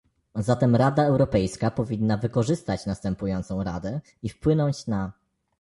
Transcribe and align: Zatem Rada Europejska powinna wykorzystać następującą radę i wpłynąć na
Zatem 0.35 0.75
Rada 0.75 1.05
Europejska 1.05 1.71
powinna 1.71 2.17
wykorzystać 2.17 2.85
następującą 2.85 3.63
radę 3.63 4.01
i 4.23 4.29
wpłynąć 4.29 4.87
na 4.87 5.11